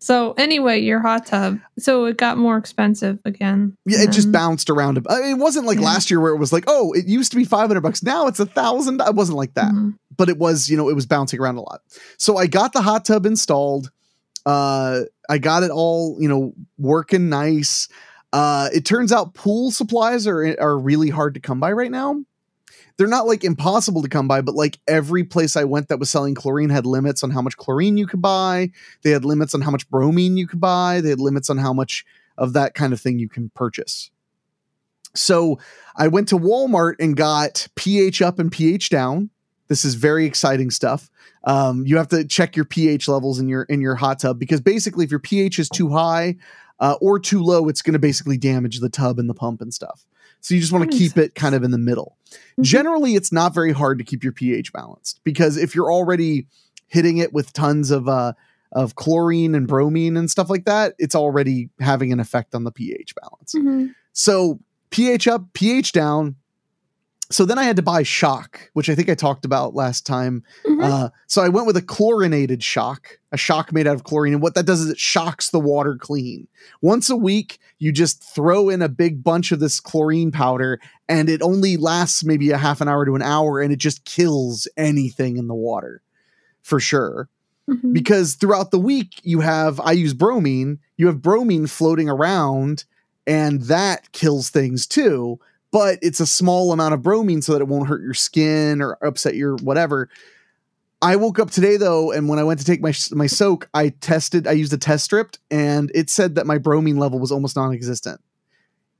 [0.00, 1.58] So anyway, your hot tub.
[1.78, 3.76] So it got more expensive again.
[3.84, 4.98] Yeah, it just bounced around.
[4.98, 5.86] a- I mean, it wasn't like Yeah.
[5.86, 8.02] last year where it was like, oh, it used to be 500 bucks.
[8.02, 9.00] Now it's a thousand.
[9.00, 9.72] It wasn't like that.
[9.72, 9.94] Mhm.
[10.16, 11.80] but it was you know it was bouncing around a lot
[12.16, 13.88] so i got the hot tub installed
[14.46, 17.86] uh i got it all you know working nice
[18.32, 22.20] uh it turns out pool supplies are are really hard to come by right now
[22.98, 26.10] they're not like impossible to come by but like every place i went that was
[26.10, 28.70] selling chlorine had limits on how much chlorine you could buy
[29.02, 31.72] they had limits on how much bromine you could buy they had limits on how
[31.72, 32.04] much
[32.36, 34.10] of that kind of thing you can purchase
[35.14, 35.58] so
[35.96, 39.30] i went to walmart and got ph up and ph down
[39.68, 41.10] this is very exciting stuff.
[41.44, 44.60] Um, you have to check your pH levels in your in your hot tub because
[44.60, 46.36] basically, if your pH is too high
[46.80, 49.72] uh, or too low, it's going to basically damage the tub and the pump and
[49.72, 50.04] stuff.
[50.40, 52.16] So you just want to keep it kind of in the middle.
[52.58, 52.62] Mhm.
[52.62, 56.46] Generally, it's not very hard to keep your pH balanced because if you're already
[56.86, 58.32] hitting it with tons of uh,
[58.72, 62.70] of chlorine and bromine and stuff like that, it's already having an effect on the
[62.70, 63.54] pH balance.
[63.54, 63.94] Mhm.
[64.12, 66.36] So pH up, pH down.
[67.30, 70.42] So then I had to buy shock, which I think I talked about last time.
[70.66, 70.82] Mhm.
[70.82, 74.32] Uh, so I went with a chlorinated shock, a shock made out of chlorine.
[74.32, 76.48] And what that does is it shocks the water clean.
[76.80, 81.28] Once a week, you just throw in a big bunch of this chlorine powder, and
[81.28, 84.66] it only lasts maybe a half an hour to an hour, and it just kills
[84.78, 86.00] anything in the water
[86.62, 87.28] for sure
[87.68, 87.92] Mhm.
[87.92, 92.84] because throughout the week you have I use bromine, you have bromine floating around
[93.26, 95.38] and that kills things too,
[95.70, 98.98] but it's a small amount of bromine so that it won't hurt your skin or
[99.04, 100.08] upset your whatever.
[101.00, 103.90] I woke up today though and when I went to take my my soak, I
[103.90, 107.56] tested I used a test strip and it said that my bromine level was almost
[107.56, 108.20] non-existent.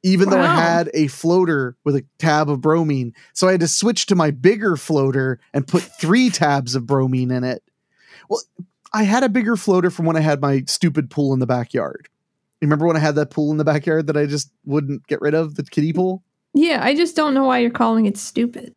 [0.05, 3.15] Even though I had a floater with a tab of bromine.
[3.33, 7.33] So I had to switch to my bigger floater and put 3 tabs of bromine
[7.33, 7.65] in it.
[8.29, 8.41] Well,
[8.93, 12.09] I had a bigger floater from when I had my stupid pool in the backyard.
[12.61, 15.21] You remember when I had that pool in the backyard that I just wouldn't get
[15.21, 16.23] rid of, the kiddie pool?
[16.55, 18.75] Yeah, I just don't know why you're calling it stupid.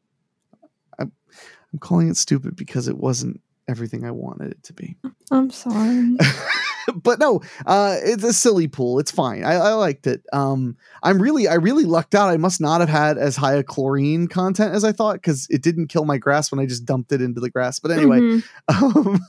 [1.00, 4.98] I'm calling it stupid because it wasn't everything I wanted it to be.
[5.32, 6.18] I'm sorry.
[6.96, 9.00] but no, uh, it's a silly pool.
[9.00, 9.46] It's fine.
[9.46, 10.22] I, I liked it.
[10.34, 12.30] Um, I'm really, I really lucked out.
[12.30, 15.62] I must not have had as high a chlorine content as I thought because it
[15.62, 17.80] didn't kill my grass when I just dumped it into the grass.
[17.80, 18.44] But anyway, Mhm.
[18.68, 19.20] um,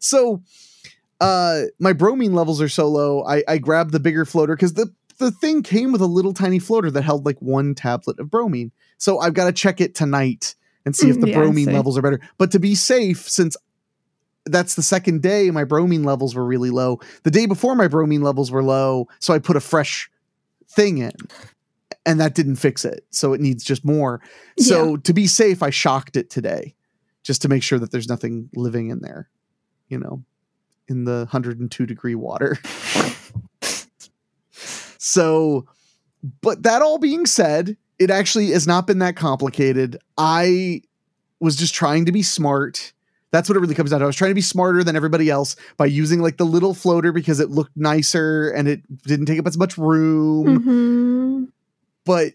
[0.00, 0.42] so
[1.20, 4.92] uh my bromine levels are so low i i grabbed the bigger floater because the
[5.18, 8.72] the thing came with a little tiny floater that held like one tablet of bromine.
[8.98, 11.96] So i've got to check it tonight and see if the Mm, yeah, bromine levels
[11.96, 12.20] are better.
[12.38, 13.56] But to be safe since
[14.46, 17.00] that's the second day my bromine levels were really low.
[17.22, 20.10] The day before my bromine levels were low so i put a fresh
[20.68, 21.12] thing in
[22.06, 23.06] and that didn't fix it.
[23.10, 24.20] So it needs just more.
[24.58, 26.74] So to be safe i shocked it today
[27.22, 29.30] just to make sure that there's nothing living in there
[29.88, 30.22] you know
[30.88, 32.58] in the 102 degree water
[35.04, 35.66] so
[36.40, 40.80] but that all being said it actually has not been that complicated i
[41.40, 42.92] was just trying to be smart
[43.30, 45.28] that's what it really comes down to i was trying to be smarter than everybody
[45.28, 49.38] else by using like the little floater because it looked nicer and it didn't take
[49.38, 51.48] up as much room Mhm.
[52.06, 52.32] but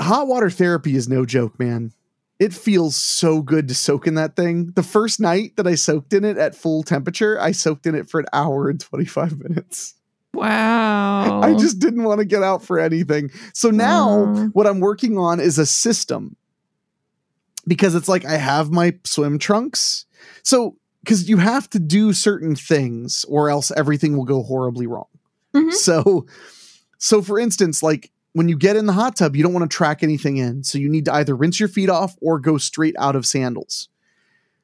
[0.00, 1.92] hot water therapy is no joke, man.
[2.38, 4.72] It feels so good to soak in that thing.
[4.74, 8.10] The first night that I soaked in it at full temperature, I soaked in it
[8.10, 9.94] for an hour and 25 minutes.
[10.36, 11.40] Wow.
[11.42, 13.30] I just didn't want to get out for anything.
[13.54, 14.46] So now Wow.
[14.52, 16.36] what I'm working on is a system
[17.66, 20.06] because it's like I have my swim trunks.
[20.42, 25.06] So, because you have to do certain things or else everything will go horribly wrong.
[25.54, 25.72] Mhm.
[25.72, 26.26] So,
[26.98, 29.74] so for instance, like when you get in the hot tub, you don't want to
[29.76, 30.62] track anything in.
[30.64, 33.88] So you need to either rinse your feet off or go straight out of sandals.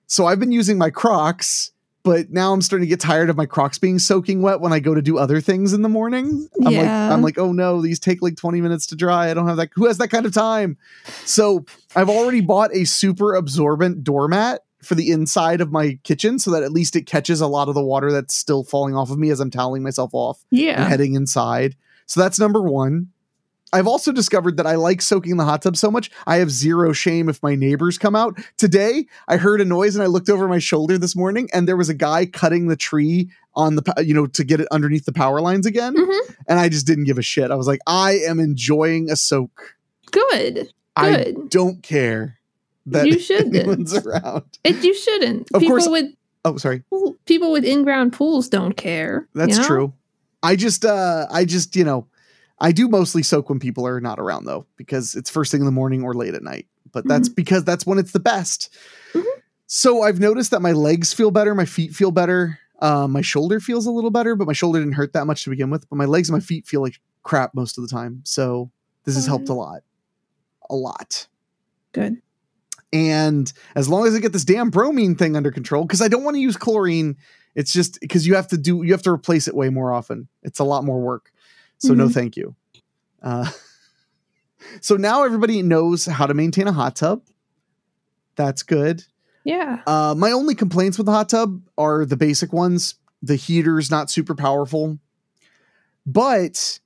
[0.07, 1.72] So I've been using my Crocs,
[2.05, 4.81] but now I'm starting to get tired of my Crocs being soaking wet when I
[4.81, 6.49] go to do other things in the morning.
[6.59, 7.13] I'm like, Yeah.
[7.13, 9.31] I'm like, oh no, these take like 20 minutes to dry.
[9.31, 9.71] I don't have that.
[9.75, 10.77] Who has that kind of time?
[11.25, 16.51] So I've already bought a super absorbent doormat for the inside of my kitchen so
[16.51, 19.19] that at least it catches a lot of the water that's still falling off of
[19.19, 20.89] me as I'm toweling myself off and yeah.
[20.89, 21.77] heading inside.
[22.07, 23.09] So that's number one.
[23.73, 26.11] I've also discovered that I like soaking in the hot tub so much.
[26.27, 28.39] I have zero shame if my neighbors come out.
[28.59, 31.77] Today, I heard a noise and I looked over my shoulder this morning, and there
[31.77, 35.13] was a guy cutting the tree on the, you know, to get it underneath the
[35.13, 35.95] power lines again.
[35.97, 36.35] Mhm.
[36.49, 37.51] And I just didn't give a shit.
[37.51, 39.75] I was like, I am enjoying a soak.
[40.11, 40.73] Good.
[40.97, 41.49] I Good.
[41.51, 42.39] don't care
[42.87, 43.55] that You shouldn't.
[43.57, 44.43] anyone's around.
[44.65, 45.49] It, you shouldn't.
[45.53, 46.07] Of people course- with
[46.45, 46.83] Oh, sorry.
[47.25, 49.29] people with in-ground pools don't care.
[49.35, 49.65] you That's know?
[49.65, 49.93] true.
[50.43, 52.09] I just, uh, I just, you know,
[52.63, 55.67] I do mostly soak when people are not around though, because it's first thing in
[55.67, 56.67] the morning or late at night.
[56.93, 58.71] But that's because that's when it's the best.
[59.13, 59.25] Mhm.
[59.67, 63.59] So I've noticed that my legs feel better, my feet feel better, uh, my shoulder
[63.61, 65.89] feels a little better, but my shoulder didn't hurt that much to begin with.
[65.89, 68.21] But my legs and my feet feel like crap most of the time.
[68.25, 68.71] So
[69.05, 69.83] this has helped a lot,
[70.71, 71.27] a lot.
[71.93, 72.23] Good.
[72.93, 76.25] And as long as I get this damn bromine thing under control, because I don't
[76.25, 77.17] want to use chlorine,
[77.55, 80.29] it's just because you have to do you have to replace it way more often.
[80.43, 81.33] It's a lot more work.
[81.83, 82.15] So no, Mhm.
[82.15, 82.55] thank you.
[83.23, 83.51] Uh,
[84.81, 87.23] so now everybody knows how to maintain a hot tub.
[88.37, 89.05] That's good.
[89.45, 89.83] Yeah.
[89.87, 92.95] Uh, my only complaints with the hot tub are the basic ones.
[93.23, 94.99] The heater's not super powerful,
[96.07, 96.79] but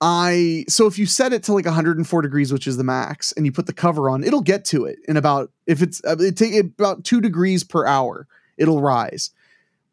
[0.00, 3.44] I so if you set it to like 104 degrees, which is the max, and
[3.46, 6.36] you put the cover on, it'll get to it in about if it's uh, it
[6.36, 8.26] take about two degrees per hour.
[8.56, 9.30] It'll rise.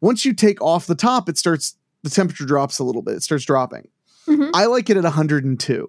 [0.00, 3.14] Once you take off the top, it starts the temperature drops a little bit.
[3.14, 3.88] It starts dropping.
[4.26, 4.50] Mhm.
[4.54, 5.88] I like it at 102.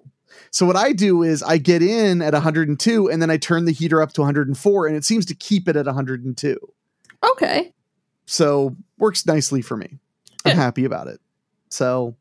[0.51, 3.71] So what I do is I get in at 102 and then I turn the
[3.71, 6.57] heater up to 104 and it seems to keep it at 102.
[7.31, 7.73] Okay.
[8.25, 9.97] So works nicely for me.
[10.45, 11.19] I'm happy about it.
[11.69, 12.15] So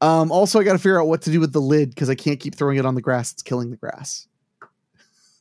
[0.00, 2.14] um also I got to figure out what to do with the lid cuz I
[2.14, 3.32] can't keep throwing it on the grass.
[3.32, 4.26] It's killing the grass.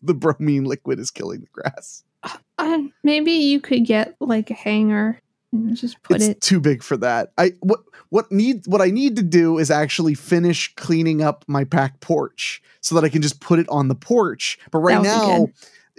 [0.03, 2.03] The bromine liquid is killing the grass.
[2.59, 5.19] Uh, maybe you could get like a hanger
[5.73, 6.41] just put it's it.
[6.41, 7.31] too big for that.
[7.37, 7.79] I what
[8.09, 12.61] what need what I need to do is actually finish cleaning up my back porch
[12.81, 14.57] so that I can just put it on the porch.
[14.71, 15.47] But right That would be now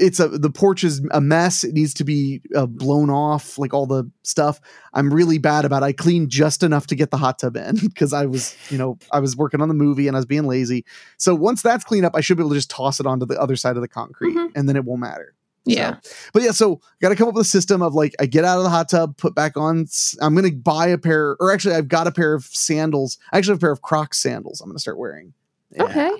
[0.00, 1.64] it's a the porch is a mess.
[1.64, 4.60] It needs to be uh, blown off, like all the stuff.
[4.94, 5.82] I'm really bad about.
[5.82, 5.86] It.
[5.86, 8.96] I cleaned just enough to get the hot tub in because I was, you know,
[9.10, 10.84] I was working on the movie and I was being lazy.
[11.16, 13.40] So once that's cleaned up, I should be able to just toss it onto the
[13.40, 14.52] other side of the concrete, Mhm.
[14.54, 15.34] and then it won't matter.
[15.68, 15.96] Yeah.
[16.32, 18.58] But yeah, so got to come up with a system of like I get out
[18.58, 19.86] of the hot tub, put back on.
[20.20, 23.18] I'm gonna buy a pair, or actually, I've got a pair of sandals.
[23.32, 24.60] I actually have a pair of Crocs sandals.
[24.60, 25.34] I'm gonna start wearing.
[25.70, 25.84] Yeah.
[25.84, 26.10] Okay.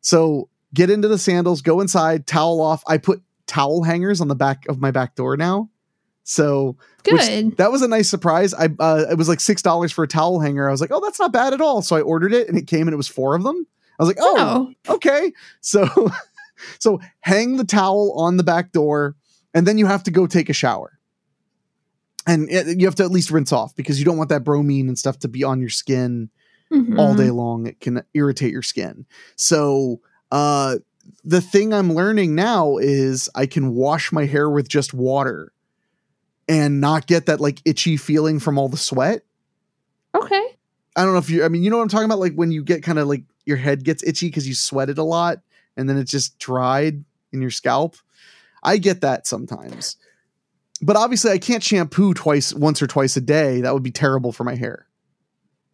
[0.00, 2.82] So get into the sandals, go inside, towel off.
[2.86, 5.70] I put towel hangers on the back of my back door now.
[6.24, 6.76] So
[7.08, 7.56] which- Good.
[7.58, 8.52] that was a nice surprise.
[8.54, 10.68] I uh, it was like six dollars for a towel hanger.
[10.68, 11.82] I was like, oh, that's not bad at all.
[11.82, 13.66] So I ordered it, and it came, and it was four of them.
[13.98, 14.94] I was like, oh, oh.
[14.94, 15.32] okay.
[15.60, 15.86] So
[16.78, 19.14] so hang the towel on the back door
[19.54, 20.98] and then you have to go take a shower.
[22.26, 24.88] And it- you have to at least rinse off because you don't want that bromine
[24.88, 26.30] and stuff to be on your skin
[26.72, 26.98] Mhm.
[26.98, 27.66] all day long.
[27.66, 29.06] It can irritate your skin.
[29.36, 30.00] So
[30.32, 30.78] uh
[31.24, 35.52] the thing I'm learning now is I can wash my hair with just water
[36.48, 39.22] and not get that like itchy feeling from all the sweat.
[40.14, 40.42] Okay.
[40.96, 42.50] I don't know if you I mean you know what I'm talking about like when
[42.50, 45.38] you get kind of like your head gets itchy cuz you sweated a lot
[45.76, 47.96] and then it just dried in your scalp.
[48.62, 49.96] I get that sometimes.
[50.82, 53.60] But obviously I can't shampoo twice once or twice a day.
[53.62, 54.86] That would be terrible for my hair.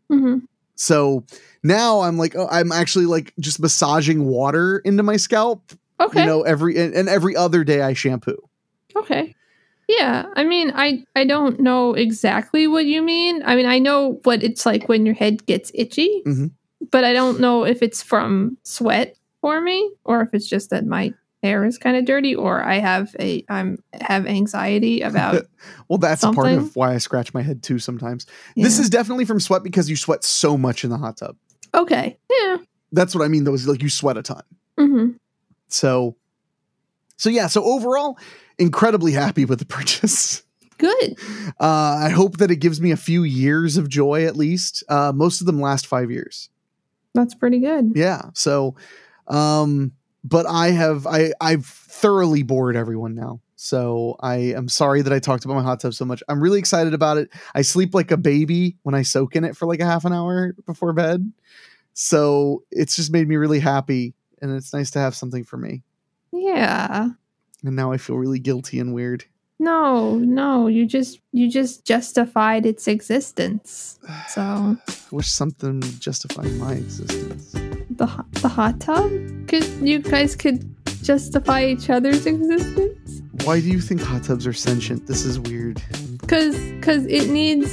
[0.08, 0.38] hmm
[0.76, 1.24] So
[1.62, 6.20] now I'm like oh, I'm actually like just massaging water into my scalp, Okay.
[6.20, 8.36] you know, every and, and every other day I shampoo.
[8.96, 9.34] Okay.
[9.88, 13.42] Yeah, I mean, I I don't know exactly what you mean.
[13.44, 16.52] I mean, I know what it's like when your head gets itchy, Mhm.
[16.90, 20.86] but I don't know if it's from sweat for me or if it's just that
[20.86, 21.12] my
[21.42, 25.44] hair is kind of dirty or I have a I'm have anxiety about.
[25.88, 28.24] Well, that's a part of why I scratch my head too sometimes.
[28.56, 31.36] This is definitely from sweat because you sweat so much in the hot tub.
[31.74, 32.16] okay.
[32.30, 32.56] Yeah.
[32.92, 34.42] That's what I mean though, is like you sweat a ton.
[34.78, 35.08] hmm
[35.68, 36.16] So,
[37.16, 37.46] so yeah.
[37.48, 38.18] So overall,
[38.58, 40.42] incredibly happy with the purchase.
[40.78, 41.18] Good.
[41.60, 44.82] Uh, I hope that it gives me a few years of joy at least.
[44.88, 46.50] Uh, most of them last five years.
[47.14, 47.92] That's pretty good.
[47.94, 48.22] Yeah.
[48.34, 48.74] So,
[49.28, 49.92] um,
[50.24, 53.40] but I have I I've thoroughly bored everyone now.
[53.56, 56.20] So I am sorry that I talked about my hot tub so much.
[56.28, 57.28] I'm really excited about it.
[57.54, 60.12] I sleep like a baby when I soak in it for like a half an
[60.12, 61.32] hour before bed.
[61.94, 65.82] So it's just made me really happy, and it's nice to have something for me.
[66.32, 67.10] Yeah.
[67.64, 69.26] And now I feel really guilty and weird.
[69.60, 74.00] No, no, you just you just justified its existence.
[74.28, 74.42] So
[74.88, 77.54] I wish something justified my existence.
[78.02, 79.08] The ho- the hot tub
[79.48, 80.58] could you guys could
[81.02, 85.06] justify each other's existence Why do you think hot tubs are sentient?
[85.06, 85.80] This is weird.
[86.20, 87.70] because because it needs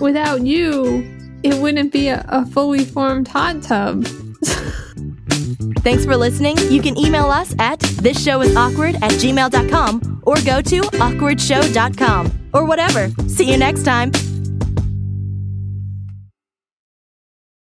[0.00, 1.02] without you
[1.42, 4.06] it wouldn't be a, a fully formed hot tub
[5.86, 6.56] Thanks for listening.
[6.70, 13.10] You can email us at thisshowis awkward at gmail.com or go to awkwardshow.com or whatever.
[13.26, 14.12] See you next time.